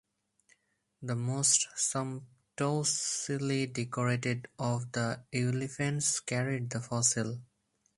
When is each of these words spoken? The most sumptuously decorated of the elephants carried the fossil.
The 1.03 1.13
most 1.15 1.67
sumptuously 1.75 3.67
decorated 3.67 4.47
of 4.57 4.91
the 4.93 5.21
elephants 5.31 6.19
carried 6.21 6.71
the 6.71 6.81
fossil. 6.81 7.39